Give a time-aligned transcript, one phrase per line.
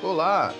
[0.00, 0.54] Olá,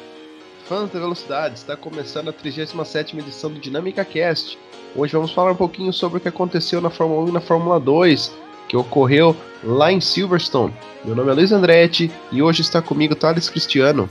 [0.69, 4.58] fãs da velocidade, está começando a 37 edição do Dinâmica Cast.
[4.96, 7.79] Hoje vamos falar um pouquinho sobre o que aconteceu na Fórmula 1 e na Fórmula
[7.79, 8.32] 2,
[8.69, 10.74] que ocorreu lá em Silverstone.
[11.04, 14.11] Meu nome é Luiz Andretti e hoje está comigo Thales Cristiano.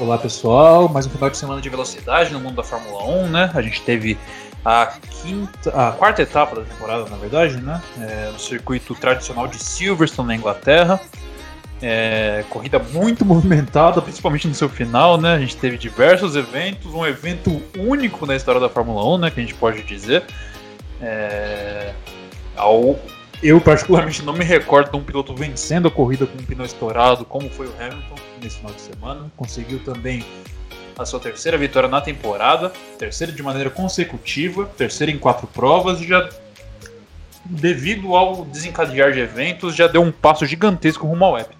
[0.00, 3.52] Olá pessoal, mais um final de semana de velocidade no mundo da Fórmula 1, né?
[3.54, 4.18] A gente teve
[4.64, 7.80] a quinta, a quarta etapa da temporada, na verdade, né?
[8.00, 11.00] É, no circuito tradicional de Silverstone na Inglaterra.
[11.80, 15.34] É, corrida muito movimentada, principalmente no seu final, né?
[15.34, 19.30] A gente teve diversos eventos, um evento único na história da Fórmula 1, né?
[19.30, 20.24] Que a gente pode dizer.
[21.00, 21.94] É,
[22.56, 22.98] ao,
[23.40, 27.24] eu, particularmente, não me recordo de um piloto vencendo a corrida com um pneu estourado,
[27.24, 29.30] como foi o Hamilton nesse final de semana.
[29.36, 30.24] Conseguiu também
[30.98, 36.08] a sua terceira vitória na temporada, terceira de maneira consecutiva, terceira em quatro provas, e
[36.08, 36.28] já
[37.44, 41.57] devido ao desencadear de eventos, já deu um passo gigantesco rumo ao Epton.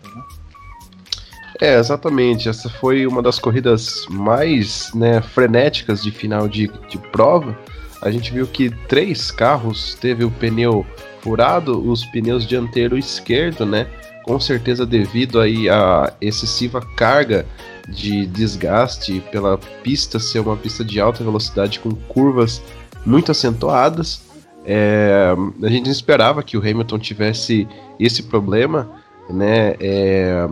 [1.60, 2.48] É, exatamente.
[2.48, 7.56] Essa foi uma das corridas mais né, frenéticas de final de, de prova.
[8.00, 10.86] A gente viu que três carros teve o pneu
[11.20, 13.88] furado, os pneus dianteiro esquerdo, né?
[14.22, 17.44] Com certeza devido aí a excessiva carga
[17.88, 22.62] de desgaste pela pista ser uma pista de alta velocidade com curvas
[23.04, 24.22] muito acentuadas.
[24.64, 27.66] É, a gente esperava que o Hamilton tivesse
[27.98, 28.88] esse problema,
[29.30, 29.74] né?
[29.80, 30.46] É,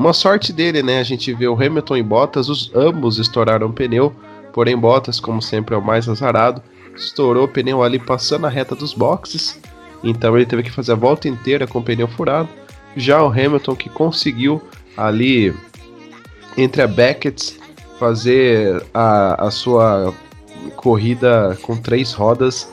[0.00, 0.98] uma sorte dele, né?
[0.98, 4.14] A gente vê o Hamilton e Bottas, os ambos estouraram o pneu,
[4.50, 6.62] porém Bottas, como sempre, é o mais azarado,
[6.96, 9.60] estourou o pneu ali passando a reta dos boxes,
[10.02, 12.48] então ele teve que fazer a volta inteira com o pneu furado.
[12.96, 14.62] Já o Hamilton que conseguiu
[14.96, 15.54] ali
[16.56, 17.60] entre a Beckett
[17.98, 20.14] fazer a, a sua
[20.76, 22.72] corrida com três rodas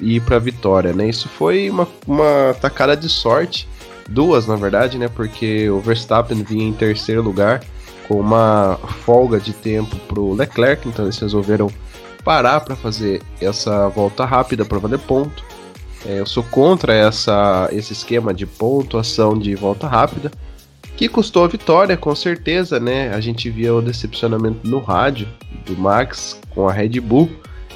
[0.00, 1.08] e ir para a vitória, né?
[1.08, 3.68] Isso foi uma, uma tacada de sorte
[4.08, 5.08] duas na verdade, né?
[5.08, 7.62] Porque o Verstappen vinha em terceiro lugar
[8.08, 11.70] com uma folga de tempo pro Leclerc, então eles resolveram
[12.24, 15.44] parar para fazer essa volta rápida para valer ponto.
[16.04, 20.30] É, eu sou contra essa, esse esquema de pontuação de volta rápida,
[20.96, 23.14] que custou a vitória, com certeza, né?
[23.14, 25.28] A gente via o decepcionamento no rádio
[25.64, 27.30] do Max com a Red Bull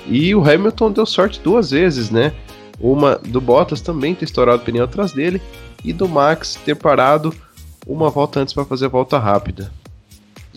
[0.06, 2.33] e o Hamilton deu sorte duas vezes, né?
[2.79, 5.41] Uma do Bottas também ter estourado o pneu atrás dele
[5.87, 7.33] e do Max ter parado
[7.87, 9.73] uma volta antes para fazer a volta rápida.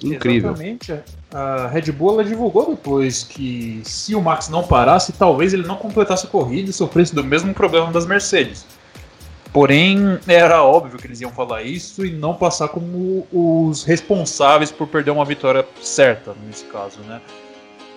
[0.04, 0.52] Incrível.
[0.52, 1.00] Exatamente.
[1.32, 6.26] A Red Bull divulgou depois que se o Max não parasse, talvez ele não completasse
[6.26, 8.66] a corrida e sofresse do mesmo problema das Mercedes.
[9.54, 14.88] Porém, era óbvio que eles iam falar isso e não passar como os responsáveis por
[14.88, 17.20] perder uma vitória certa, nesse caso, né?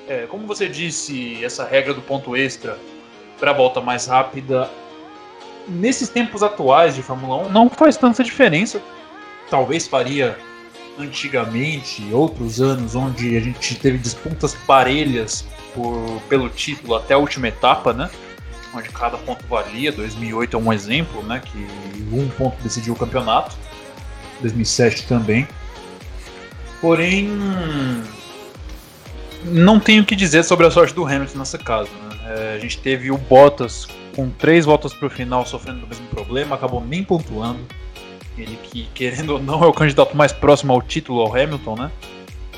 [0.09, 2.77] É, como você disse, essa regra do ponto extra
[3.39, 4.69] para a volta mais rápida
[5.69, 8.81] nesses tempos atuais de Fórmula 1 não faz tanta diferença.
[9.51, 10.37] Talvez faria
[10.99, 17.49] antigamente, outros anos, onde a gente teve disputas parelhas por, pelo título até a última
[17.49, 18.11] etapa, né?
[18.75, 19.93] Onde cada ponto valia.
[19.93, 21.43] 2008 é um exemplo, né?
[21.45, 21.67] Que
[22.13, 23.57] um ponto decidiu o campeonato.
[24.41, 25.47] 2007 também.
[26.81, 27.29] Porém,
[29.45, 31.91] não tenho o que dizer sobre a sorte do Hamilton nessa casa.
[31.91, 32.19] Né?
[32.25, 36.07] É, a gente teve o Bottas com três voltas para o final sofrendo do mesmo
[36.09, 37.61] problema, acabou nem pontuando.
[38.37, 41.91] Ele que, querendo ou não, é o candidato mais próximo ao título, ao Hamilton, né?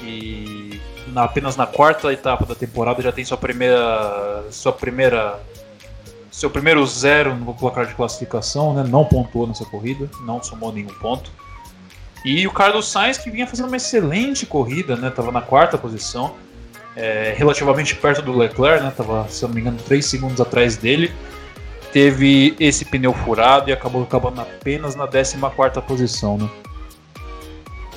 [0.02, 4.44] E na, apenas na quarta etapa da temporada já tem sua primeira.
[4.50, 5.40] sua primeira.
[6.30, 8.84] seu primeiro zero no placar de classificação, né?
[8.88, 11.30] Não pontuou nessa corrida, não somou nenhum ponto.
[12.24, 15.10] E o Carlos Sainz, que vinha fazendo uma excelente corrida, né?
[15.10, 16.34] Tava na quarta posição
[16.96, 18.92] é, relativamente perto do Leclerc, né?
[18.96, 21.12] Tava, se não me engano, 3 segundos atrás dele.
[21.94, 25.38] Teve esse pneu furado e acabou acabando apenas na 14
[25.86, 26.50] posição, né?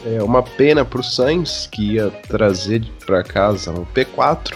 [0.05, 4.53] É uma pena para o Sainz, que ia trazer para casa o P4.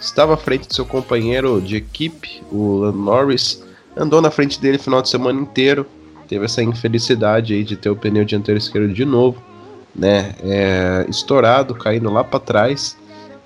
[0.00, 3.62] Estava à frente de seu companheiro de equipe, o Norris.
[3.94, 5.84] Andou na frente dele o final de semana inteiro.
[6.26, 9.42] Teve essa infelicidade aí de ter o pneu dianteiro esquerdo de novo,
[9.94, 10.34] né?
[10.42, 12.96] É, estourado, caindo lá para trás.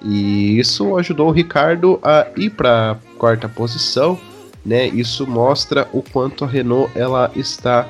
[0.00, 4.20] E isso ajudou o Ricardo a ir para quarta posição,
[4.64, 4.86] né?
[4.88, 7.88] Isso mostra o quanto a Renault ela está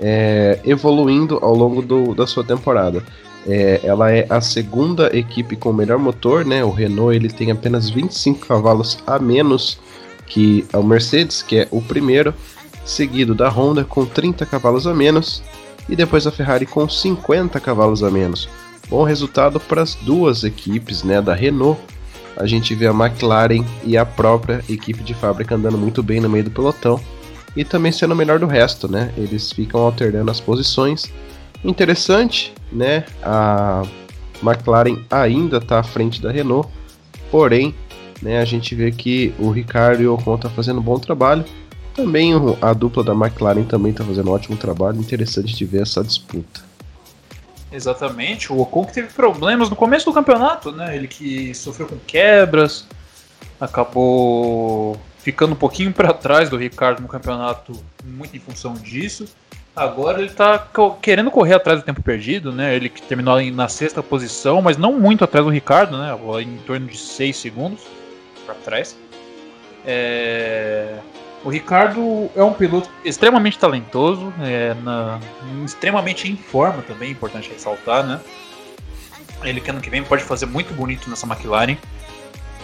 [0.00, 3.02] é, evoluindo ao longo do, da sua temporada.
[3.46, 6.64] É, ela é a segunda equipe com o melhor motor, né?
[6.64, 9.78] O Renault ele tem apenas 25 cavalos a menos
[10.26, 12.34] que o Mercedes, que é o primeiro,
[12.84, 15.42] seguido da Honda com 30 cavalos a menos
[15.88, 18.48] e depois a Ferrari com 50 cavalos a menos.
[18.88, 21.80] Bom resultado para as duas equipes, né, da Renault.
[22.36, 26.28] A gente vê a McLaren e a própria equipe de fábrica andando muito bem no
[26.28, 27.00] meio do pelotão
[27.56, 29.12] e também sendo o melhor do resto, né?
[29.16, 31.10] Eles ficam alternando as posições.
[31.64, 33.04] Interessante, né?
[33.22, 33.82] A
[34.42, 36.68] McLaren ainda está à frente da Renault,
[37.30, 37.74] porém,
[38.20, 41.44] né, a gente vê que o Ricardo e o Ocon tá fazendo um bom trabalho.
[41.94, 44.98] Também a dupla da McLaren também está fazendo um ótimo trabalho.
[44.98, 46.73] Interessante de ver essa disputa.
[47.74, 50.94] Exatamente, o Ocon que teve problemas no começo do campeonato, né?
[50.94, 52.86] Ele que sofreu com quebras,
[53.60, 57.72] acabou ficando um pouquinho para trás do Ricardo no campeonato,
[58.04, 59.26] muito em função disso.
[59.74, 60.68] Agora ele está
[61.02, 62.76] querendo correr atrás do tempo perdido, né?
[62.76, 66.16] Ele que terminou na sexta posição, mas não muito atrás do Ricardo, né?
[66.40, 67.80] Em torno de 6 segundos
[68.46, 68.96] para trás.
[69.84, 70.98] É...
[71.44, 75.20] O Ricardo é um piloto extremamente talentoso, é, na...
[75.62, 78.18] extremamente em forma também, importante ressaltar, né?
[79.42, 81.76] Ele que ano que vem pode fazer muito bonito nessa McLaren.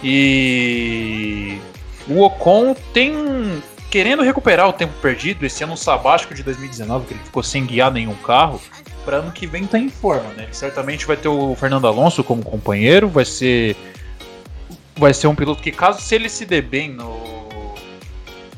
[0.03, 1.59] E
[2.07, 3.61] o Ocon tem
[3.91, 7.91] querendo recuperar o tempo perdido esse ano sabático de 2019, que ele ficou sem guiar
[7.91, 8.59] nenhum carro,
[9.05, 10.43] para ano que vem tá em forma, né?
[10.43, 13.75] Ele certamente vai ter o Fernando Alonso como companheiro, vai ser
[14.95, 17.40] vai ser um piloto que caso se ele se dê bem no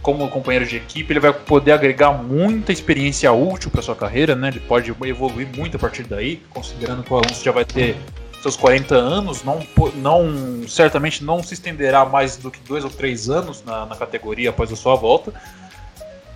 [0.03, 4.49] como companheiro de equipe, ele vai poder agregar muita experiência útil para sua carreira, né?
[4.49, 7.95] Ele pode evoluir muito a partir daí, considerando que o Alonso já vai ter
[8.41, 9.65] seus 40 anos, não,
[9.95, 14.49] não certamente não se estenderá mais do que dois ou três anos na, na categoria
[14.49, 15.33] após a sua volta.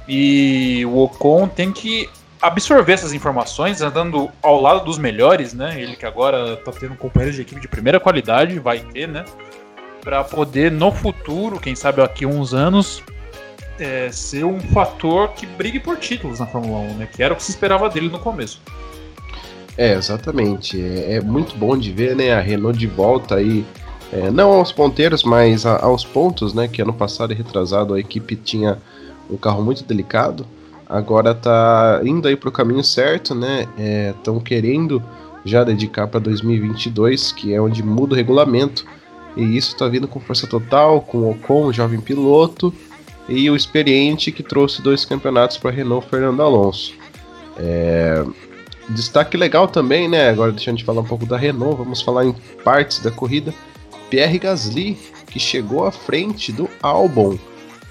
[0.07, 2.09] E o Ocon tem que
[2.41, 5.81] absorver essas informações, andando ao lado dos melhores, né?
[5.81, 9.25] Ele que agora está tendo um companheiro de equipe de primeira qualidade, vai ter, né?
[9.99, 13.03] Para poder no futuro, quem sabe daqui a uns anos,
[13.79, 17.07] é, ser um fator que brigue por títulos na Fórmula 1, né?
[17.11, 18.61] Que era o que se esperava dele no começo.
[19.77, 20.81] É, exatamente.
[20.81, 23.63] É, é, muito bom de ver, né, a Renault de volta aí,
[24.11, 27.99] é, não aos ponteiros, mas a, aos pontos, né, que ano passado e retrasado a
[27.99, 28.79] equipe tinha
[29.29, 30.47] um carro muito delicado,
[30.89, 33.67] agora tá indo aí pro caminho certo, né,
[34.17, 35.03] estão é, querendo
[35.45, 38.83] já dedicar para 2022, que é onde muda o regulamento,
[39.35, 42.73] e isso está vindo com força total, com o Ocon, jovem piloto,
[43.27, 46.93] e o experiente que trouxe dois campeonatos para Renault, Fernando Alonso.
[47.57, 48.23] É,
[48.89, 50.29] Destaque legal também, né?
[50.29, 52.33] Agora deixando de falar um pouco da Renault, vamos falar em
[52.63, 53.53] partes da corrida.
[54.09, 54.97] Pierre Gasly,
[55.29, 57.37] que chegou à frente do Albon,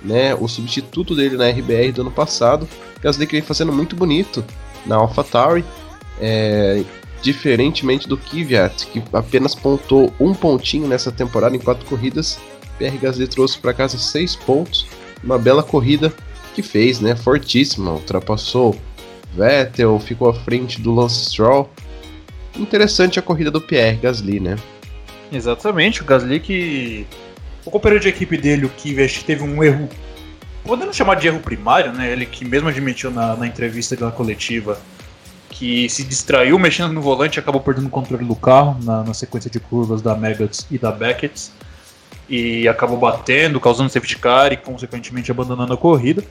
[0.02, 0.34] né?
[0.34, 2.66] O substituto dele na RBR do ano passado.
[3.02, 4.42] Gasly que vem fazendo muito bonito
[4.86, 5.64] na AlphaTauri.
[6.18, 6.82] É,
[7.20, 12.38] diferentemente do Kvyat, que apenas pontou um pontinho nessa temporada em quatro corridas,
[12.78, 14.86] Pierre Gasly trouxe para casa seis pontos,
[15.22, 16.12] uma bela corrida
[16.54, 17.14] que fez, né?
[17.14, 18.76] Fortíssima, ultrapassou
[19.36, 21.70] Vettel ficou à frente do Lance Stroll.
[22.56, 24.56] Interessante a corrida do Pierre Gasly, né?
[25.30, 27.06] Exatamente, o Gasly que.
[27.64, 29.88] O companheiro de equipe dele, o Kvyat, teve um erro.
[30.64, 32.10] Podemos chamar de erro primário, né?
[32.10, 34.78] Ele que mesmo admitiu na, na entrevista da coletiva
[35.50, 39.14] que se distraiu mexendo no volante e acabou perdendo o controle do carro na, na
[39.14, 41.50] sequência de curvas da Megats e da Beckett.
[42.28, 46.24] E acabou batendo, causando safety car e consequentemente abandonando a corrida.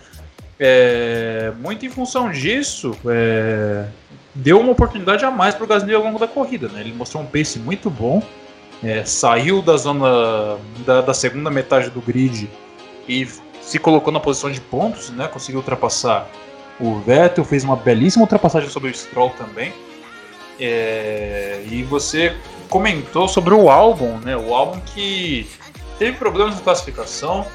[0.59, 3.85] É, muito em função disso, é,
[4.33, 6.67] deu uma oportunidade a mais para o Gasly ao longo da corrida.
[6.69, 6.81] Né?
[6.81, 8.21] Ele mostrou um pace muito bom,
[8.83, 12.49] é, saiu da zona da, da, segunda metade do grid
[13.07, 13.27] e
[13.61, 15.27] se colocou na posição de pontos, né?
[15.27, 16.27] conseguiu ultrapassar
[16.79, 19.73] o Vettel, fez uma belíssima ultrapassagem sobre o Stroll também.
[20.59, 22.35] É, e você
[22.69, 24.37] comentou sobre o álbum, né?
[24.37, 25.47] O álbum que
[25.97, 27.45] teve problemas de classificação.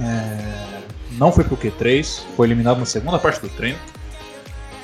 [0.00, 0.82] É,
[1.12, 3.78] não foi pro Q3, foi eliminado na segunda parte do treino.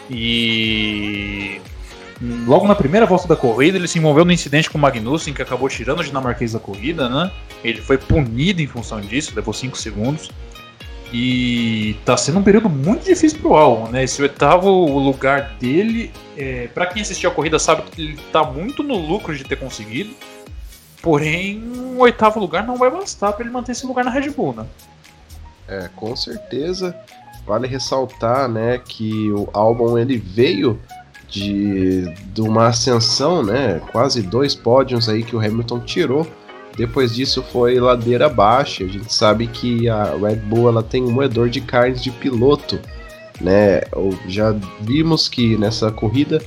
[0.09, 1.61] E
[2.47, 5.43] logo na primeira volta da corrida, ele se envolveu no incidente com o Magnussen, que
[5.43, 7.31] acabou tirando o dinamarquês da corrida, né?
[7.63, 10.31] Ele foi punido em função disso, levou 5 segundos.
[11.13, 14.05] E tá sendo um período muito difícil pro Albon, né?
[14.05, 18.83] Esse oitavo lugar dele, é, para quem assistiu a corrida sabe que ele tá muito
[18.83, 20.11] no lucro de ter conseguido.
[21.03, 24.55] Porém, um oitavo lugar não vai bastar para ele manter esse lugar na Red Bull,
[24.55, 24.67] né?
[25.67, 26.95] É, com certeza.
[27.47, 30.79] Vale ressaltar, né, que o álbum ele veio
[31.27, 36.27] de, de uma ascensão, né, quase dois pódios aí que o Hamilton tirou.
[36.77, 38.85] Depois disso foi ladeira abaixo.
[38.85, 42.79] A gente sabe que a Red Bull ela tem um moedor de carnes de piloto,
[43.41, 43.83] né?
[44.29, 46.41] Já vimos que nessa corrida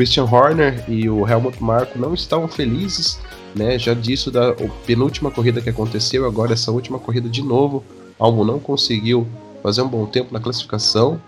[0.00, 3.20] Christian Horner e o Helmut Marko não estavam felizes,
[3.54, 3.78] né?
[3.78, 4.54] Já disso da
[4.86, 7.84] penúltima corrida que aconteceu, agora essa última corrida de novo
[8.18, 9.26] Albon não conseguiu
[9.62, 11.20] fazer um bom tempo na classificação.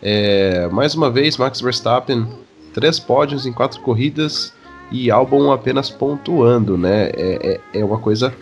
[0.00, 2.28] É, mais uma vez, Max Verstappen,
[2.72, 4.52] três pódios em quatro corridas
[4.92, 7.06] e Albon apenas pontuando, né?
[7.14, 8.32] É, é, é uma coisa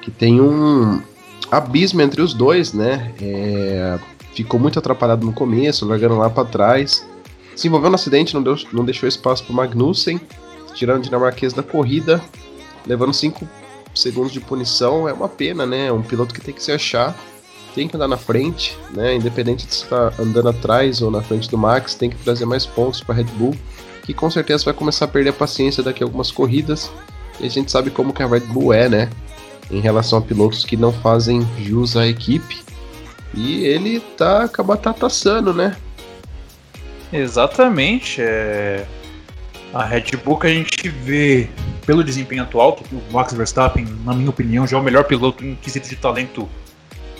[0.00, 1.02] que tem um
[1.50, 3.12] abismo entre os dois, né?
[3.20, 3.98] É,
[4.32, 7.06] ficou muito atrapalhado no começo, largando lá para trás.
[7.58, 10.20] Se envolveu no acidente, não, deu, não deixou espaço para Magnussen.
[10.74, 12.22] tirando o dinamarquês da corrida,
[12.86, 13.48] levando 5
[13.92, 15.08] segundos de punição.
[15.08, 15.90] É uma pena, né?
[15.90, 17.18] Um piloto que tem que se achar,
[17.74, 19.16] tem que andar na frente, né?
[19.16, 22.64] Independente de estar tá andando atrás ou na frente do Max, tem que trazer mais
[22.64, 23.56] pontos para Red Bull,
[24.04, 26.88] que com certeza vai começar a perder a paciência daqui a algumas corridas.
[27.40, 29.10] E a gente sabe como que a Red Bull é, né?
[29.68, 32.62] Em relação a pilotos que não fazem jus à equipe.
[33.34, 35.76] E ele tá com a batata assando, né?
[37.12, 38.20] Exatamente.
[38.20, 38.86] É...
[39.72, 41.48] A Red Bull que a gente vê
[41.84, 45.44] pelo desempenho atual, que o Max Verstappen, na minha opinião, já é o melhor piloto
[45.44, 46.48] em quesito de talento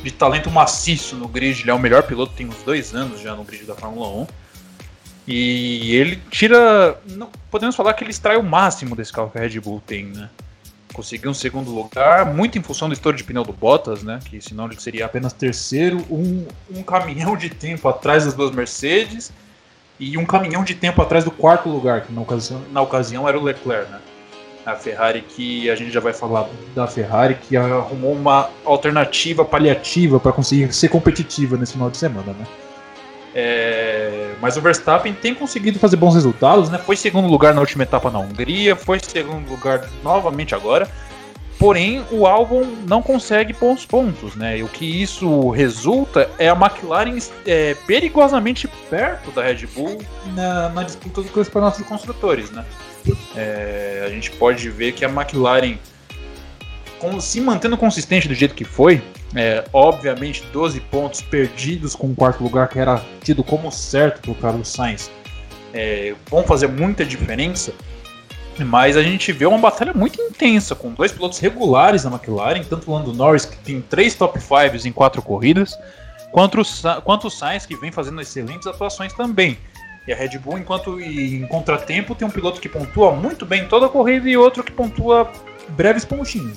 [0.03, 1.63] de talento maciço no grid.
[1.63, 4.27] Ele é o melhor piloto, tem uns dois anos já no grid da Fórmula 1.
[5.27, 6.99] E ele tira.
[7.07, 10.07] Não, podemos falar que ele extrai o máximo desse carro que a Red Bull tem,
[10.07, 10.31] né?
[10.93, 14.21] Conseguiu um segundo lugar, muito em função do estouro de pneu do Bottas, né?
[14.25, 19.31] Que senão ele seria apenas terceiro, um, um caminhão de tempo atrás das duas Mercedes
[19.99, 23.39] e um caminhão de tempo atrás do quarto lugar, que na ocasião, na ocasião era
[23.39, 24.01] o Leclerc, né?
[24.65, 30.21] A Ferrari que a gente já vai falar da Ferrari que arrumou uma alternativa paliativa
[30.21, 32.47] para conseguir ser competitiva nesse final de semana, né?
[33.35, 36.79] É, mas o Verstappen tem conseguido fazer bons resultados, né?
[36.79, 40.89] Foi segundo lugar na última etapa na Hungria, foi segundo lugar novamente agora.
[41.59, 44.59] Porém, o álbum não consegue bons pontos, né?
[44.59, 49.99] E o que isso resulta é a McLaren é, perigosamente perto da Red Bull
[50.37, 52.65] na, na disputa do campeonato de construtores, né?
[53.35, 55.77] É, a gente pode ver que a McLaren,
[57.01, 59.03] com, se mantendo consistente do jeito que foi,
[59.35, 64.31] é, obviamente 12 pontos perdidos com o quarto lugar que era tido como certo para
[64.31, 65.11] o Carlos Sainz,
[65.75, 67.73] é, vão fazer muita diferença.
[68.65, 72.91] Mas a gente vê uma batalha muito intensa, com dois pilotos regulares na McLaren, tanto
[72.91, 75.79] o Lando Norris, que tem três top 5 em quatro corridas,
[76.31, 79.59] quanto o, quanto o Sainz, que vem fazendo excelentes atuações também.
[80.07, 83.87] E a Red Bull, enquanto em contratempo, tem um piloto que pontua muito bem toda
[83.87, 85.31] a corrida e outro que pontua
[85.69, 86.57] breves pontinhos.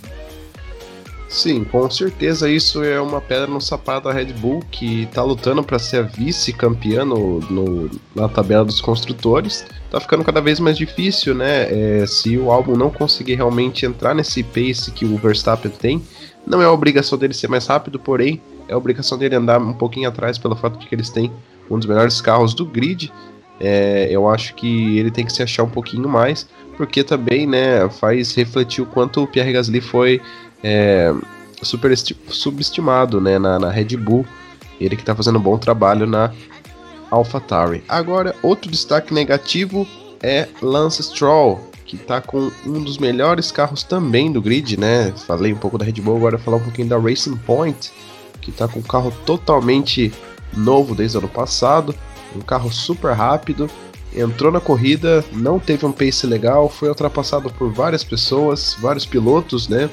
[1.32, 5.64] Sim, com certeza isso é uma pedra no sapato da Red Bull, que está lutando
[5.64, 9.66] para ser a vice-campeã no, no, na tabela dos construtores.
[9.90, 12.02] Tá ficando cada vez mais difícil, né?
[12.02, 16.04] É, se o álbum não conseguir realmente entrar nesse pace que o Verstappen tem,
[16.46, 19.74] não é a obrigação dele ser mais rápido, porém é a obrigação dele andar um
[19.74, 21.32] pouquinho atrás pelo fato de que eles têm
[21.70, 23.10] um dos melhores carros do grid.
[23.58, 26.46] É, eu acho que ele tem que se achar um pouquinho mais,
[26.76, 30.20] porque também, né, faz refletir o quanto o Pierre Gasly foi
[30.64, 31.14] é,
[31.62, 34.26] subestimado né, na, na, Red Bull.
[34.80, 36.32] Ele que está fazendo um bom trabalho na
[37.12, 37.84] AlphaTauri.
[37.88, 39.88] Agora, outro destaque negativo
[40.24, 45.14] é Lance Stroll, que está com um dos melhores carros também do grid, né?
[45.28, 47.92] Falei um pouco da Red Bull, agora vou falar um pouquinho da Racing Point,
[48.42, 50.12] que está com um carro totalmente
[50.56, 51.94] novo desde o ano passado,
[52.36, 53.70] um carro super rápido,
[54.16, 59.68] entrou na corrida, não teve um pace legal, foi ultrapassado por várias pessoas, vários pilotos,
[59.68, 59.90] né?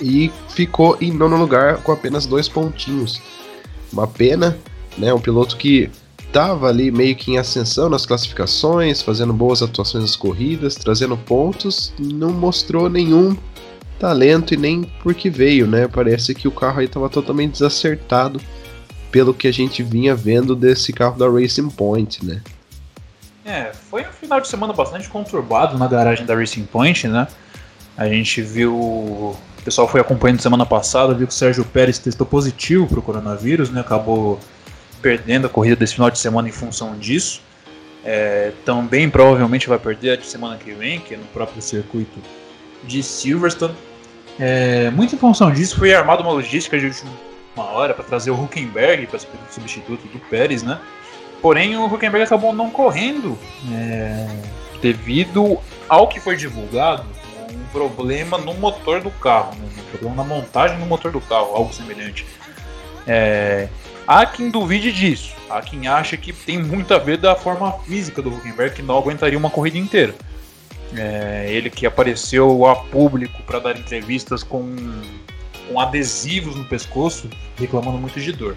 [0.00, 3.20] E ficou em nono lugar com apenas dois pontinhos.
[3.92, 4.56] Uma pena,
[4.98, 5.12] né?
[5.12, 5.90] Um piloto que
[6.26, 11.92] estava ali meio que em ascensão nas classificações, fazendo boas atuações nas corridas, trazendo pontos,
[11.98, 13.36] não mostrou nenhum
[14.00, 15.86] talento e nem porque veio, né?
[15.86, 18.40] Parece que o carro aí estava totalmente desacertado
[19.12, 22.42] pelo que a gente vinha vendo desse carro da Racing Point, né?
[23.44, 27.28] É, foi um final de semana bastante conturbado na garagem da Racing Point, né?
[27.96, 32.26] A gente viu o pessoal foi acompanhando semana passada, viu que o Sérgio Pérez testou
[32.26, 33.80] positivo para o coronavírus, né?
[33.80, 34.38] Acabou
[35.00, 37.40] perdendo a corrida desse final de semana em função disso.
[38.04, 42.20] É, também provavelmente vai perder a de semana que vem, que é no próprio circuito
[42.82, 43.74] de Silverstone.
[44.38, 47.10] É, muito em função disso, foi armada uma logística de última
[47.56, 49.18] hora para trazer o Huckenberg para
[49.50, 50.78] substituto do Pérez, né?
[51.40, 53.38] Porém, o Huckenberg acabou não correndo
[53.72, 54.28] é,
[54.82, 57.06] devido ao que foi divulgado
[57.74, 59.68] problema no motor do carro, né?
[59.76, 62.24] um problema na montagem do motor do carro, algo semelhante.
[63.04, 63.68] É,
[64.06, 68.22] há quem duvide disso, há quem acha que tem muito a ver da forma física
[68.22, 70.14] do Huckenberg, que não aguentaria uma corrida inteira.
[70.96, 74.76] É, ele que apareceu a público para dar entrevistas com,
[75.68, 77.28] com adesivos no pescoço,
[77.58, 78.56] reclamando muito de dor.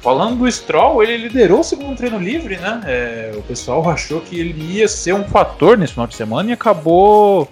[0.00, 2.80] Falando do Stroll, ele liderou o segundo treino livre, né?
[2.86, 6.52] É, o pessoal achou que ele ia ser um fator nesse final de semana e
[6.54, 7.50] acabou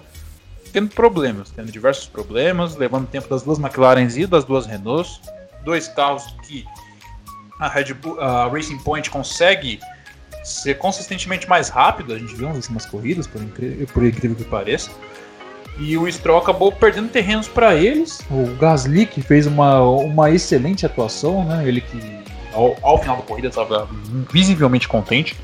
[0.75, 5.21] tendo problemas, tendo diversos problemas, levando tempo das duas McLarens e das duas Renaults,
[5.63, 6.65] dois carros que
[7.61, 9.79] a Red Bull, a Racing Point consegue
[10.43, 14.43] ser consistentemente mais rápido, a gente viu nas últimas corridas, por incrível, por incrível que
[14.43, 14.91] pareça.
[15.79, 18.19] E o Stroll acabou perdendo terrenos para eles.
[18.29, 21.65] O Gasly que fez uma, uma excelente atuação, né?
[21.65, 22.19] Ele que
[22.53, 23.87] ao, ao final da corrida estava
[24.29, 25.37] visivelmente contente.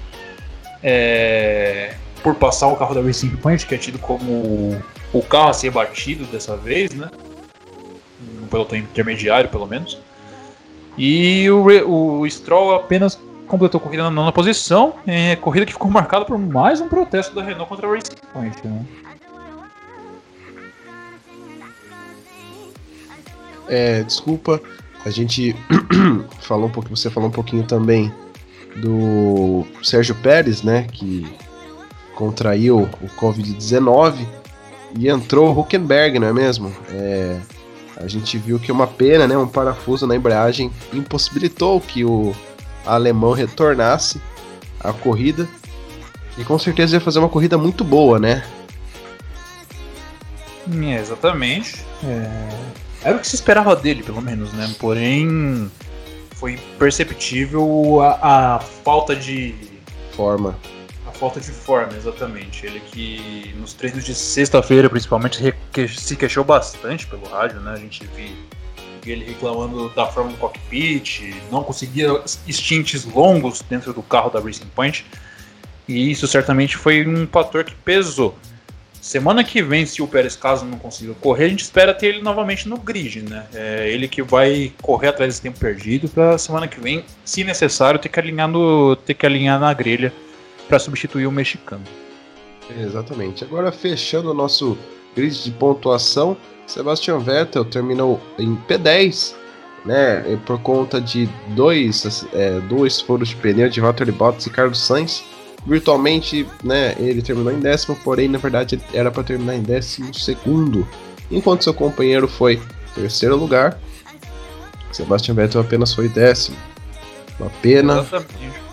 [0.84, 4.82] É, por passar o carro da Racing Point, que é tido como
[5.14, 7.10] o carro a ser batido dessa vez, né?
[8.40, 9.98] No pelotão intermediário, pelo menos.
[10.98, 15.92] E o, o Stroll apenas completou a corrida na nona posição, é, corrida que ficou
[15.92, 18.68] marcada por mais um protesto da Renault contra a Racing Point.
[18.68, 18.86] Né?
[23.68, 24.62] É, desculpa,
[25.06, 25.56] a gente
[26.40, 28.12] falou um pouquinho, você falou um pouquinho também
[28.78, 31.28] do Sérgio Pérez, né, que
[32.16, 34.41] contraiu o Covid-19
[34.98, 36.74] e entrou o Huckenberg, não é mesmo?
[36.90, 37.40] É,
[37.98, 42.34] a gente viu que uma pena, né, um parafuso na embreagem impossibilitou que o
[42.86, 44.20] alemão retornasse
[44.80, 45.48] à corrida
[46.38, 48.44] e com certeza ia fazer uma corrida muito boa, né?
[50.84, 51.86] É, exatamente.
[52.04, 52.50] É...
[53.04, 54.74] Era o que se esperava dele, pelo menos, né?
[54.80, 55.72] Porém,
[56.36, 59.56] foi perceptível a, a falta de
[60.16, 60.56] forma.
[61.22, 62.66] Falta de forma, exatamente.
[62.66, 65.38] Ele que nos treinos de sexta-feira, principalmente,
[65.96, 67.74] se queixou bastante pelo rádio, né?
[67.74, 68.36] A gente viu
[69.06, 74.66] ele reclamando da forma do cockpit, não conseguia stints longos dentro do carro da Racing
[74.74, 75.06] Point.
[75.88, 78.36] E isso certamente foi um fator que pesou.
[79.00, 82.24] Semana que vem, se o Pérez caso não consiga correr, a gente espera ter ele
[82.24, 83.46] novamente no grid, né?
[83.54, 88.00] É ele que vai correr atrás desse tempo perdido para semana que vem, se necessário,
[88.00, 90.12] ter que alinhar, no, ter que alinhar na grelha
[90.72, 91.84] para substituir o mexicano.
[92.80, 93.44] Exatamente.
[93.44, 94.78] Agora fechando o nosso
[95.14, 99.34] grid de pontuação, Sebastian Vettel terminou em P10,
[99.86, 100.40] né?
[100.46, 105.22] Por conta de dois, é, dois furos de pneu de Valtteri Bottas e Carlos Sainz
[105.68, 110.12] virtualmente, né, ele terminou em décimo, porém na verdade ele era para terminar em décimo
[110.12, 110.88] segundo,
[111.30, 112.60] enquanto seu companheiro foi
[112.96, 113.78] terceiro lugar.
[114.92, 116.58] Sebastian Vettel apenas foi décimo.
[117.40, 118.00] Uma pena.
[118.00, 118.71] Exatamente.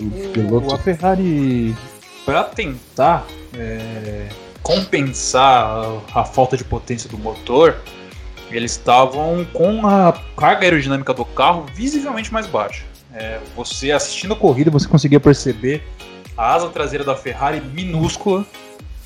[0.00, 0.68] Um piloto.
[0.68, 1.74] O, a Ferrari,
[2.24, 4.28] para tentar é,
[4.62, 5.64] compensar
[6.14, 7.76] a, a falta de potência do motor,
[8.50, 12.84] eles estavam com a carga aerodinâmica do carro visivelmente mais baixa.
[13.14, 15.82] É, você assistindo a corrida, você conseguia perceber
[16.36, 18.46] a asa traseira da Ferrari minúscula,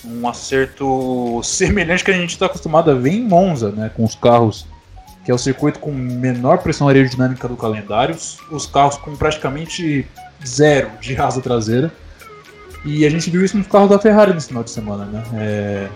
[0.05, 4.15] um acerto semelhante que a gente está acostumado a ver em Monza, né, com os
[4.15, 4.67] carros
[5.25, 8.17] que é o circuito com menor pressão aerodinâmica do calendário,
[8.51, 10.05] os carros com praticamente
[10.47, 11.93] zero de asa traseira.
[12.85, 15.23] E a gente viu isso nos carros da Ferrari nesse final de semana, né?
[15.35, 15.89] É...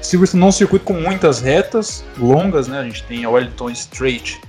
[0.00, 2.80] Silverstone não é um circuito com muitas retas longas, né?
[2.80, 4.40] A gente tem a Wellington Straight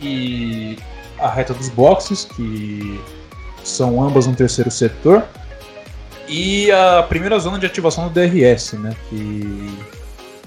[0.00, 0.78] e
[1.18, 3.00] a reta dos boxes, que
[3.62, 5.24] são ambas no terceiro setor.
[6.28, 8.94] E a primeira zona de ativação do DRS, né?
[9.08, 9.78] Que,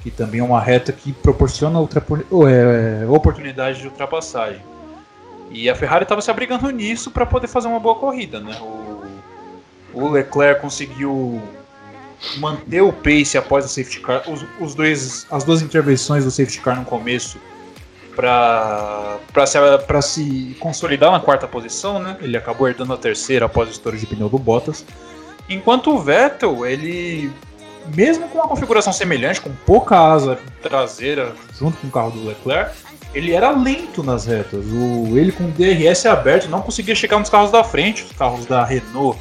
[0.03, 4.61] que também é uma reta que proporciona é, oportunidade de ultrapassagem.
[5.51, 8.57] E a Ferrari estava se abrigando nisso para poder fazer uma boa corrida, né?
[8.61, 9.03] O,
[9.93, 11.41] o, Leclerc conseguiu
[12.37, 14.23] manter o pace após a safety car.
[14.29, 17.37] Os, os dois, as duas intervenções do safety car no começo
[18.15, 19.57] para se,
[20.01, 22.17] se consolidar na quarta posição, né?
[22.21, 24.85] Ele acabou herdando a terceira após o estouro de pneu do Bottas.
[25.49, 27.29] Enquanto o Vettel, ele,
[27.93, 32.73] mesmo com uma configuração semelhante, com pouca asa traseira junto com o carro do Leclerc,
[33.13, 34.65] ele era lento nas retas.
[34.65, 38.45] O, ele com o DRS aberto não conseguia chegar nos carros da frente, os carros
[38.45, 39.19] da Renault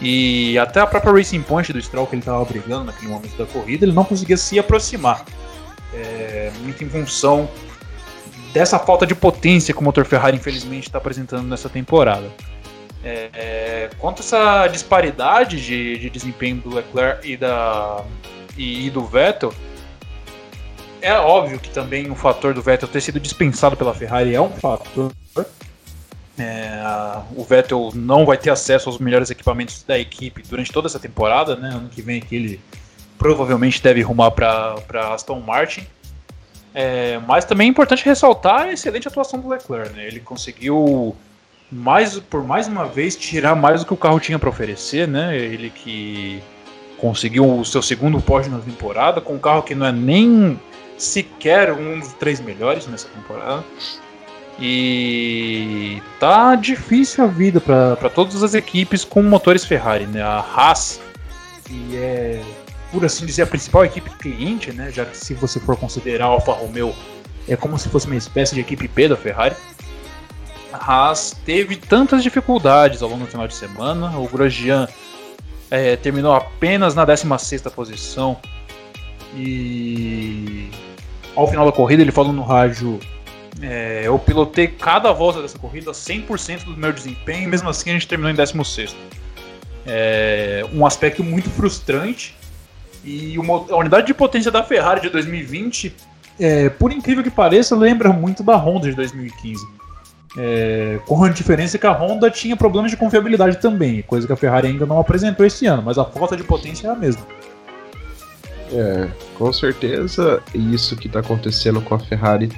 [0.00, 3.46] e até a própria Racing Point do Stroll que ele estava brigando naquele momento da
[3.46, 5.24] corrida, ele não conseguia se aproximar.
[5.94, 7.48] É, muito em função
[8.52, 12.30] dessa falta de potência que o motor Ferrari infelizmente está apresentando nessa temporada.
[13.02, 18.04] É, é, quanto a essa disparidade de, de, desempenho do Leclerc e, da,
[18.56, 19.54] e, e, do Vettel,
[21.00, 24.50] é óbvio que também o fator do Vettel ter sido dispensado pela Ferrari é um
[24.50, 25.12] fator.
[26.38, 26.82] É,
[27.34, 31.56] o Vettel não vai ter acesso aos melhores equipamentos da equipe durante toda essa temporada,
[31.56, 31.70] né?
[31.70, 32.60] Ano que vem aqui ele
[33.18, 35.86] provavelmente deve rumar para Aston Martin.
[36.74, 39.96] É, mas também é importante ressaltar a excelente atuação do Leclerc.
[39.96, 40.06] Né?
[40.06, 41.16] Ele conseguiu
[41.72, 45.36] mais por mais uma vez tirar mais do que o carro tinha para oferecer, né?
[45.36, 46.42] Ele que
[46.98, 50.60] conseguiu o seu segundo pódio na temporada com um carro que não é nem
[50.96, 53.64] sequer um dos três melhores nessa temporada.
[54.58, 60.22] E tá difícil a vida para todas as equipes com motores Ferrari, né?
[60.22, 60.98] A Haas,
[61.64, 62.42] que é,
[62.90, 64.90] por assim dizer, a principal equipe cliente, né?
[64.90, 66.94] Já que se você for considerar a Alfa Romeo,
[67.46, 69.54] é como se fosse uma espécie de equipe P da Ferrari.
[70.72, 74.18] Haas teve tantas dificuldades ao longo do final de semana.
[74.18, 74.88] O Grosjean
[75.70, 78.38] é, terminou apenas na 16 posição.
[79.34, 80.70] E
[81.36, 82.98] ao final da corrida ele falou no rádio:
[83.62, 87.92] é, Eu pilotei cada volta dessa corrida 100% do meu desempenho, e mesmo assim a
[87.92, 88.96] gente terminou em 16.
[89.86, 92.34] É um aspecto muito frustrante.
[93.04, 95.94] E uma, a unidade de potência da Ferrari de 2020,
[96.40, 99.64] é, por incrível que pareça, lembra muito da Honda de 2015.
[100.38, 104.36] É, com a diferença que a Honda tinha problemas de confiabilidade também, coisa que a
[104.36, 107.22] Ferrari ainda não apresentou esse ano, mas a falta de potência é a mesma.
[108.72, 112.50] É, com certeza isso que está acontecendo com a Ferrari,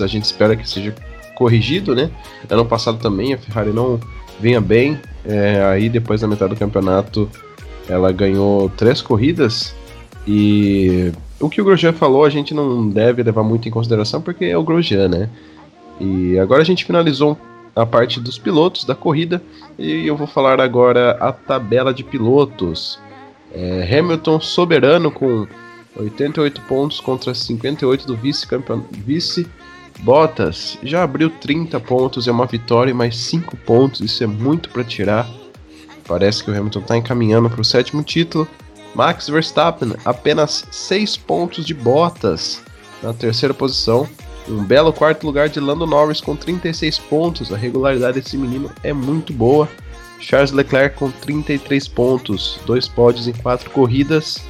[0.00, 0.94] a gente espera que seja
[1.34, 2.10] corrigido, né?
[2.48, 4.00] Ano passado também a Ferrari não
[4.38, 7.28] vinha bem, é, aí depois da metade do campeonato
[7.88, 9.74] ela ganhou três corridas
[10.26, 14.44] e o que o Grosjean falou a gente não deve levar muito em consideração porque
[14.44, 15.28] é o Grosjean, né?
[15.98, 17.36] E agora a gente finalizou
[17.74, 19.42] a parte dos pilotos da corrida
[19.78, 22.98] e eu vou falar agora a tabela de pilotos.
[23.52, 25.46] É, Hamilton soberano com
[25.96, 28.84] 88 pontos contra 58 do vice-campeão.
[28.90, 29.46] Vice
[30.00, 34.70] Bottas já abriu 30 pontos, é uma vitória e mais 5 pontos, isso é muito
[34.70, 35.28] para tirar.
[36.06, 38.48] Parece que o Hamilton está encaminhando para o sétimo título.
[38.94, 42.62] Max Verstappen, apenas 6 pontos de Bottas
[43.02, 44.08] na terceira posição.
[44.48, 47.52] Um belo quarto lugar de Lando Norris com 36 pontos.
[47.52, 49.68] A regularidade desse menino é muito boa.
[50.20, 54.42] Charles Leclerc com 33 pontos, dois pódios em quatro corridas.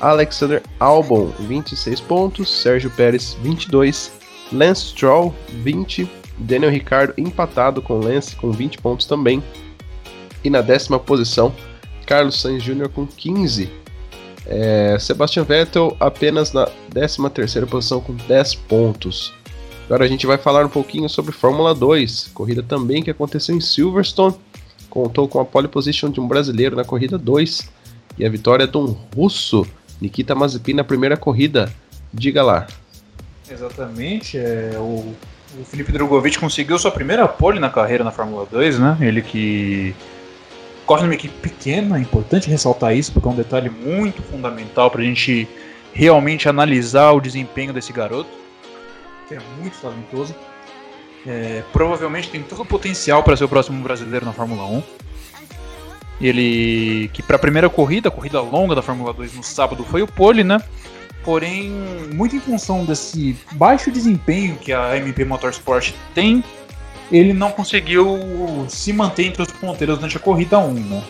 [0.00, 2.50] Alexander Albon, 26 pontos.
[2.50, 4.12] Sérgio Pérez, 22.
[4.52, 6.08] Lance Stroll, 20.
[6.38, 9.42] Daniel Ricciardo empatado com Lance com 20 pontos também.
[10.44, 11.54] E na décima posição,
[12.06, 12.88] Carlos Sainz Jr.
[12.88, 13.70] com 15.
[14.46, 19.34] É, Sebastian Vettel apenas na 13 terceira posição com 10 pontos.
[19.86, 23.60] Agora a gente vai falar um pouquinho sobre Fórmula 2, corrida também que aconteceu em
[23.60, 24.34] Silverstone.
[24.96, 27.70] Contou com a pole position de um brasileiro na corrida 2
[28.16, 29.66] e a vitória de um russo,
[30.00, 31.70] Nikita Mazepin, na primeira corrida.
[32.14, 32.66] Diga lá.
[33.46, 35.14] Exatamente, é, o,
[35.60, 38.96] o Felipe Drogovic conseguiu sua primeira pole na carreira na Fórmula 2, né?
[39.02, 39.94] Ele que
[40.86, 45.02] corre numa equipe pequena, é importante ressaltar isso, porque é um detalhe muito fundamental para
[45.02, 45.46] a gente
[45.92, 48.30] realmente analisar o desempenho desse garoto,
[49.28, 50.34] que é muito talentoso.
[51.26, 54.82] É, provavelmente tem todo o potencial para ser o próximo brasileiro na Fórmula 1.
[56.20, 60.02] Ele, que para a primeira corrida, a corrida longa da Fórmula 2 no sábado, foi
[60.02, 60.62] o pole, né?
[61.24, 61.70] Porém,
[62.14, 66.42] muito em função desse baixo desempenho que a MP Motorsport tem
[67.10, 71.04] ele não conseguiu se manter entre os ponteiros durante a corrida 1, né?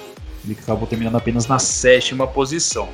[0.44, 2.88] Ele acabou terminando apenas na sétima posição.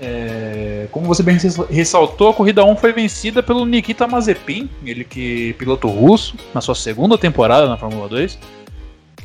[0.00, 1.38] É, como você bem
[1.70, 6.74] ressaltou, a corrida 1 foi vencida pelo Nikita Mazepin, ele que piloto russo, na sua
[6.74, 8.38] segunda temporada na Fórmula 2.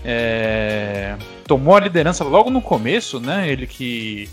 [0.03, 3.49] É, tomou a liderança logo no começo, né?
[3.49, 4.29] Ele que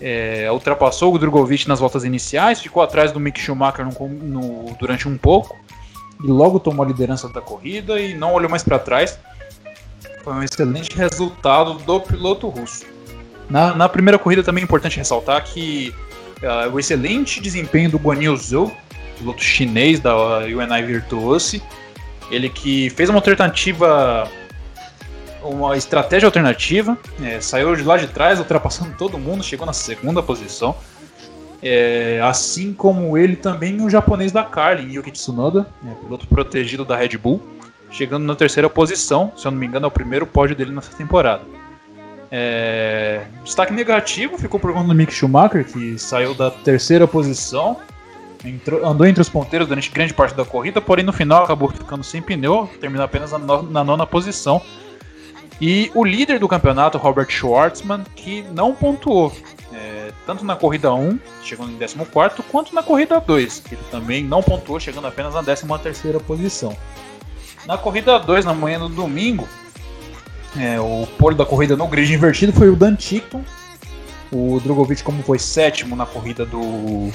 [0.00, 5.06] é, ultrapassou o Drogovic nas voltas iniciais, ficou atrás do Mick Schumacher no, no, durante
[5.06, 5.56] um pouco
[6.22, 9.18] e logo tomou a liderança da corrida e não olhou mais para trás.
[10.24, 12.97] Foi um excelente resultado do piloto russo.
[13.50, 15.94] Na, na primeira corrida também é importante ressaltar que
[16.42, 18.76] uh, o excelente desempenho do Guan Yu Zhou,
[19.16, 21.62] piloto chinês da UNI Virtuose,
[22.30, 24.30] ele que fez uma alternativa,
[25.42, 30.22] uma estratégia alternativa, é, saiu de lá de trás, ultrapassando todo mundo, chegou na segunda
[30.22, 30.76] posição.
[31.60, 36.96] É, assim como ele também o japonês da Carlin, Yuki Tsunoda, né, piloto protegido da
[36.96, 37.42] Red Bull,
[37.90, 40.94] chegando na terceira posição, se eu não me engano é o primeiro pódio dele nessa
[40.96, 41.42] temporada.
[42.30, 47.78] É, destaque negativo ficou por conta do Mick Schumacher, que saiu da terceira posição,
[48.44, 52.04] entrou, andou entre os ponteiros durante grande parte da corrida, porém no final acabou ficando
[52.04, 54.60] sem pneu, terminou apenas na, no, na nona posição.
[55.60, 59.32] E o líder do campeonato, Robert Schwartzman, que não pontuou,
[60.28, 64.42] tanto na corrida 1, chegando em 14, quanto na corrida 2, que ele também não
[64.42, 65.64] pontuou, chegando apenas na 13
[66.26, 66.76] posição.
[67.66, 69.48] Na corrida 2, na manhã do domingo,
[70.56, 73.44] é, o pole da corrida no grid invertido foi o Dan Tickton.
[74.30, 77.10] O Drogovic, como foi sétimo na corrida do,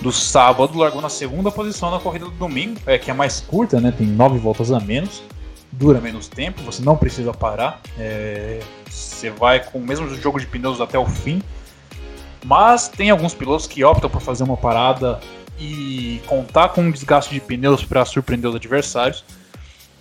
[0.00, 3.80] do sábado, largou na segunda posição na corrida do domingo, é, que é mais curta,
[3.80, 5.22] né, tem nove voltas a menos,
[5.70, 10.46] dura menos tempo, você não precisa parar, é, você vai com o mesmo jogo de
[10.46, 11.40] pneus até o fim.
[12.44, 15.20] Mas tem alguns pilotos que optam por fazer uma parada
[15.58, 19.24] e contar com um desgaste de pneus para surpreender os adversários.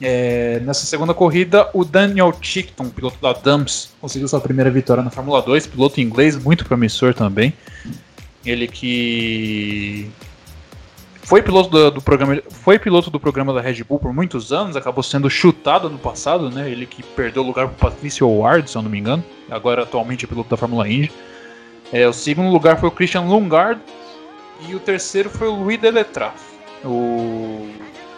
[0.02, 5.10] É, nessa segunda corrida, o Daniel Chickton, piloto da Dumps, conseguiu sua primeira vitória na
[5.10, 7.54] Fórmula 2, piloto inglês, muito promissor também.
[8.46, 10.10] Ele que
[11.30, 14.78] foi piloto do, do, programa, foi piloto do programa da Red Bull por muitos anos,
[14.78, 16.70] acabou sendo chutado no passado, né?
[16.70, 19.24] Ele que perdeu o lugar para Patricio Ward, se eu não me engano.
[19.52, 21.12] Agora atualmente é piloto da Fórmula Indy.
[21.92, 23.82] É, o segundo lugar foi o Christian Lungard
[24.68, 26.34] e o terceiro foi o Louis Deletraz.
[26.86, 27.68] O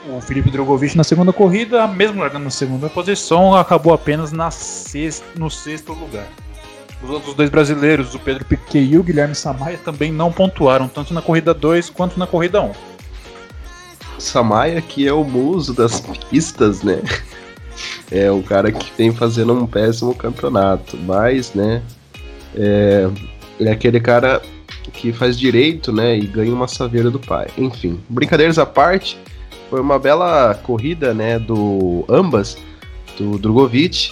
[0.10, 5.26] O Felipe Drogovic na segunda corrida, mesmo largando na segunda posição, acabou apenas na sexta,
[5.38, 6.28] no sexto lugar.
[7.04, 11.14] Os outros dois brasileiros, o Pedro Piquet e o Guilherme Samaia, também não pontuaram, tanto
[11.14, 12.66] na corrida 2 quanto na corrida 1.
[12.66, 12.72] Um.
[14.18, 17.02] Samaia, que é o muso das pistas, né?
[18.12, 21.82] É o cara que vem fazendo um péssimo campeonato, mas, né?
[22.54, 23.10] É,
[23.60, 24.42] é aquele cara
[24.94, 26.18] que faz direito, né?
[26.18, 27.48] E ganha uma saveira do pai.
[27.58, 29.18] Enfim, brincadeiras à parte,
[29.72, 31.40] foi uma bela corrida, né?
[31.40, 32.58] Do ambas,
[33.18, 34.12] do Drogovic.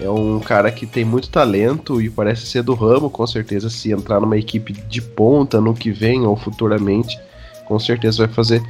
[0.00, 3.68] É um cara que tem muito talento e parece ser do ramo, com certeza.
[3.68, 7.18] Se entrar numa equipe de ponta no que vem ou futuramente,
[7.66, 8.62] com certeza vai fazer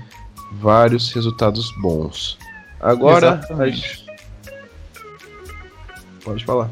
[0.52, 2.38] vários resultados bons.
[2.80, 4.06] Agora, gente...
[6.24, 6.70] pode falar.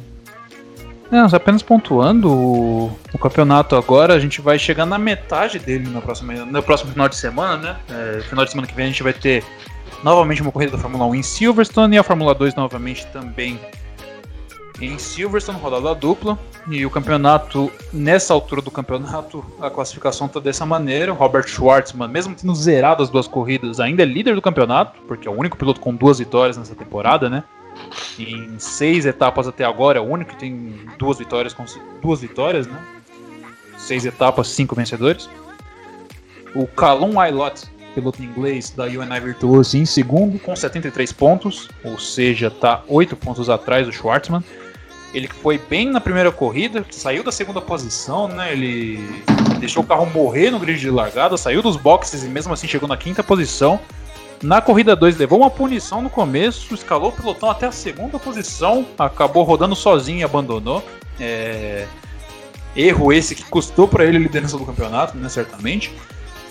[1.11, 6.01] Não, apenas pontuando o, o, campeonato agora, a gente vai chegar na metade dele na
[6.01, 7.77] próxima, no próximo final de semana, né?
[8.19, 9.45] É, final de semana que vem a gente vai ter
[10.05, 13.59] novamente uma corrida da Fórmula 1 em Silverstone e a Fórmula 2 novamente também
[14.81, 16.39] em Silverstone, rodada dupla.
[16.69, 21.13] E o campeonato, nessa altura do campeonato, a classificação está dessa maneira.
[21.13, 25.31] Robert Schwartzman, mesmo tendo zerado as duas corridas, ainda é líder do campeonato, porque é
[25.31, 27.45] o único piloto com duas vitórias nessa temporada, né?
[28.19, 31.57] Em seis etapas até agora, é o único que tem duas vitórias,
[32.03, 32.79] duas vitórias, né?
[33.79, 35.29] Seis etapas, cinco vencedores.
[36.55, 37.65] O Calum Aylott,
[37.95, 43.49] piloto inglês da UNI Virtuoso, em segundo, com 73 pontos, ou seja, está oito pontos
[43.49, 44.43] atrás do Schwartzman.
[45.13, 48.53] Ele foi bem na primeira corrida, saiu da segunda posição, né?
[48.53, 49.23] Ele
[49.59, 52.89] deixou o carro morrer no grid de largada, saiu dos boxes e mesmo assim chegou
[52.89, 53.81] na quinta posição.
[54.43, 58.87] Na corrida 2 levou uma punição no começo, escalou o pelotão até a segunda posição,
[58.99, 60.83] acabou rodando sozinho e abandonou.
[61.19, 61.87] É...
[62.75, 65.93] Erro esse que custou para ele a liderança do campeonato, né, certamente.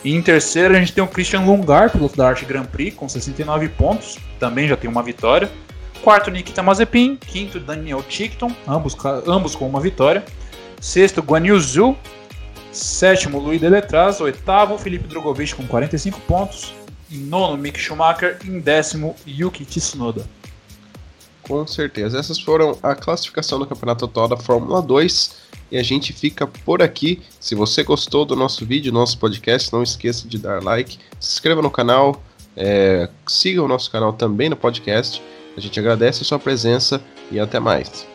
[0.03, 3.09] E em terceiro a gente tem o Christian Lungar, piloto da Arte Grand Prix, com
[3.09, 5.49] 69 pontos, também já tem uma vitória.
[6.03, 7.17] Quarto, Nikita Mazepin.
[7.17, 8.95] Quinto, Daniel Tickton, ambos,
[9.27, 10.23] ambos com uma vitória.
[10.79, 11.95] Sexto, Guan Zhu.
[12.71, 14.21] Sétimo, Luiz Deletraz.
[14.21, 16.73] Oitavo, Felipe Drogovic com 45 pontos.
[17.11, 18.39] Em nono, Mick Schumacher.
[18.45, 20.25] Em décimo, Yuki Tsunoda.
[21.41, 22.19] Com certeza.
[22.19, 25.49] Essas foram a classificação do campeonato total da Fórmula 2.
[25.71, 27.21] E a gente fica por aqui.
[27.39, 31.61] Se você gostou do nosso vídeo, nosso podcast, não esqueça de dar like, se inscreva
[31.61, 32.23] no canal,
[32.55, 35.21] é, siga o nosso canal também no podcast.
[35.55, 38.07] A gente agradece a sua presença e até mais.